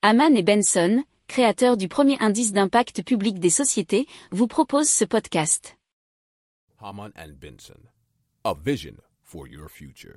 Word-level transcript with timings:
Haman 0.00 0.36
et 0.36 0.44
Benson, 0.44 1.02
créateurs 1.26 1.76
du 1.76 1.88
premier 1.88 2.16
indice 2.20 2.52
d'impact 2.52 3.02
public 3.02 3.40
des 3.40 3.50
sociétés, 3.50 4.06
vous 4.30 4.46
proposent 4.46 4.88
ce 4.88 5.04
podcast. 5.04 5.76
Haman 6.80 7.10
and 7.16 7.32
Benson, 7.40 7.80
a 8.44 8.54
vision 8.54 8.94
for 9.24 9.48
your 9.48 9.68
future. 9.68 10.14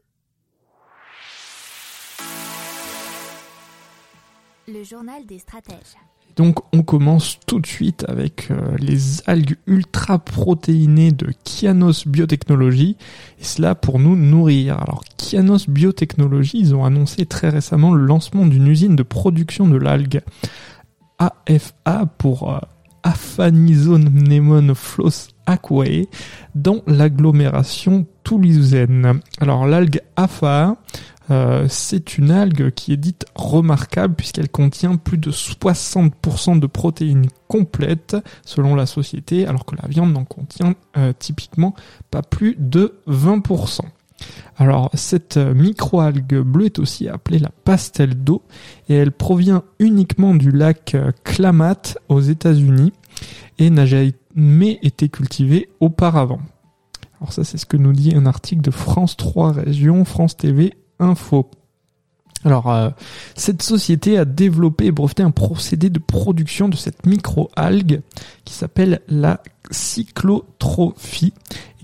Le 4.67 4.83
journal 4.83 5.25
des 5.25 5.39
stratèges. 5.39 5.97
Donc 6.35 6.59
on 6.73 6.83
commence 6.83 7.39
tout 7.45 7.59
de 7.59 7.67
suite 7.67 8.05
avec 8.07 8.51
euh, 8.51 8.77
les 8.77 9.27
algues 9.27 9.57
ultra 9.67 10.19
protéinées 10.19 11.11
de 11.11 11.33
Kianos 11.43 12.07
Biotechnology 12.07 12.97
et 13.39 13.43
cela 13.43 13.75
pour 13.75 13.99
nous 13.99 14.15
nourrir. 14.15 14.79
Alors 14.79 15.03
Kianos 15.31 15.69
Biotechnology, 15.69 16.59
ils 16.59 16.75
ont 16.75 16.83
annoncé 16.83 17.25
très 17.25 17.47
récemment 17.47 17.93
le 17.93 18.05
lancement 18.05 18.45
d'une 18.45 18.67
usine 18.67 18.97
de 18.97 19.03
production 19.03 19.65
de 19.65 19.77
l'algue 19.77 20.19
AFA 21.19 22.05
pour 22.17 22.51
euh, 22.51 22.59
Aphanisone 23.03 24.75
Floss 24.75 25.29
Aquae 25.45 26.09
dans 26.53 26.81
l'agglomération 26.85 28.05
toulousaine. 28.25 29.21
Alors 29.39 29.67
l'algue 29.67 30.01
AFA, 30.17 30.75
euh, 31.29 31.65
c'est 31.69 32.17
une 32.17 32.31
algue 32.31 32.71
qui 32.71 32.91
est 32.91 32.97
dite 32.97 33.25
remarquable 33.33 34.15
puisqu'elle 34.15 34.49
contient 34.49 34.97
plus 34.97 35.17
de 35.17 35.31
60% 35.31 36.59
de 36.59 36.67
protéines 36.67 37.27
complètes 37.47 38.17
selon 38.43 38.75
la 38.75 38.85
société, 38.85 39.47
alors 39.47 39.63
que 39.63 39.77
la 39.81 39.87
viande 39.87 40.11
n'en 40.11 40.25
contient 40.25 40.75
euh, 40.97 41.13
typiquement 41.17 41.73
pas 42.09 42.21
plus 42.21 42.57
de 42.59 42.99
20%. 43.07 43.85
Alors 44.61 44.91
cette 44.93 45.37
euh, 45.37 45.55
microalgue 45.55 46.37
bleue 46.41 46.67
est 46.67 46.77
aussi 46.77 47.07
appelée 47.07 47.39
la 47.39 47.49
pastel 47.49 48.13
d'eau 48.13 48.43
et 48.89 48.93
elle 48.93 49.11
provient 49.11 49.63
uniquement 49.79 50.35
du 50.35 50.51
lac 50.51 50.95
Klamath 51.23 51.97
aux 52.09 52.21
États-Unis 52.21 52.93
et 53.57 53.71
n'a 53.71 53.87
jamais 53.87 54.77
été 54.83 55.09
cultivée 55.09 55.67
auparavant. 55.79 56.41
Alors 57.19 57.33
ça 57.33 57.43
c'est 57.43 57.57
ce 57.57 57.65
que 57.65 57.75
nous 57.75 57.91
dit 57.91 58.13
un 58.15 58.27
article 58.27 58.61
de 58.61 58.69
France 58.69 59.17
3 59.17 59.53
Région, 59.53 60.05
France 60.05 60.37
TV 60.37 60.75
info. 60.99 61.49
Alors, 62.43 62.71
euh, 62.71 62.89
cette 63.35 63.61
société 63.61 64.17
a 64.17 64.25
développé 64.25 64.85
et 64.85 64.91
breveté 64.91 65.21
un 65.21 65.29
procédé 65.29 65.91
de 65.91 65.99
production 65.99 66.69
de 66.69 66.75
cette 66.75 67.05
micro-algue 67.05 68.01
qui 68.45 68.53
s'appelle 68.55 69.01
la 69.07 69.41
cyclotrophie 69.69 71.33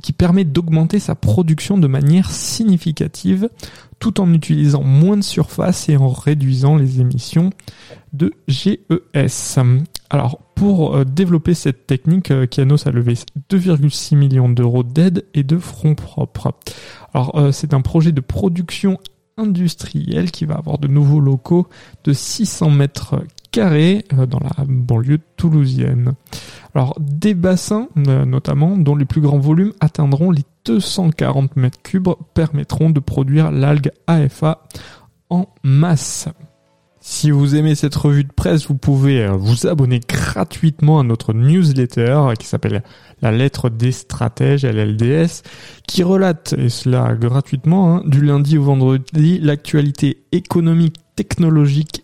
qui 0.01 0.13
permet 0.13 0.43
d'augmenter 0.43 0.99
sa 0.99 1.15
production 1.15 1.77
de 1.77 1.87
manière 1.87 2.31
significative 2.31 3.49
tout 3.99 4.21
en 4.21 4.31
utilisant 4.33 4.83
moins 4.83 5.17
de 5.17 5.23
surface 5.23 5.89
et 5.89 5.97
en 5.97 6.09
réduisant 6.09 6.75
les 6.75 7.01
émissions 7.01 7.49
de 8.13 8.33
GES. 8.47 9.59
Alors, 10.09 10.39
pour 10.55 10.95
euh, 10.95 11.03
développer 11.03 11.53
cette 11.53 11.87
technique, 11.87 12.31
euh, 12.31 12.45
Kianos 12.45 12.87
a 12.87 12.91
levé 12.91 13.15
2,6 13.49 14.15
millions 14.15 14.49
d'euros 14.49 14.83
d'aide 14.83 15.25
et 15.33 15.43
de 15.43 15.57
fonds 15.57 15.95
propres. 15.95 16.53
Alors, 17.13 17.37
euh, 17.37 17.51
c'est 17.51 17.73
un 17.73 17.81
projet 17.81 18.11
de 18.11 18.21
production 18.21 18.99
industrielle 19.37 20.31
qui 20.31 20.45
va 20.45 20.55
avoir 20.55 20.77
de 20.77 20.87
nouveaux 20.87 21.19
locaux 21.19 21.67
de 22.05 22.13
600 22.13 22.69
mètres 22.71 23.23
carrés 23.51 24.03
dans 24.11 24.39
la 24.39 24.65
banlieue 24.65 25.19
toulousienne. 25.35 26.13
Alors, 26.77 26.93
des 26.99 27.33
bassins, 27.33 27.89
notamment, 27.95 28.77
dont 28.77 28.95
les 28.95 29.05
plus 29.05 29.19
grands 29.19 29.39
volumes 29.39 29.73
atteindront 29.79 30.29
les 30.29 30.43
240 30.65 31.55
mètres 31.55 31.81
cubes, 31.81 32.09
permettront 32.35 32.91
de 32.91 32.99
produire 32.99 33.49
l'algue 33.49 33.91
AFA 34.05 34.61
en 35.31 35.47
masse. 35.63 36.29
Si 36.99 37.31
vous 37.31 37.55
aimez 37.55 37.73
cette 37.73 37.95
revue 37.95 38.25
de 38.25 38.31
presse, 38.31 38.67
vous 38.67 38.75
pouvez 38.75 39.23
euh, 39.23 39.31
vous 39.31 39.65
abonner 39.65 40.01
gratuitement 40.07 40.99
à 40.99 41.03
notre 41.03 41.33
newsletter 41.33 42.33
qui 42.37 42.45
s'appelle 42.45 42.83
La 43.23 43.31
lettre 43.31 43.69
des 43.69 43.91
stratèges, 43.91 44.63
LLDS, 44.63 45.41
qui 45.87 46.03
relate, 46.03 46.53
et 46.59 46.69
cela 46.69 47.15
gratuitement, 47.15 47.95
hein, 47.95 48.03
du 48.05 48.21
lundi 48.21 48.55
au 48.59 48.63
vendredi, 48.63 49.39
l'actualité 49.39 50.25
économique, 50.31 50.97
technologique, 51.15 52.03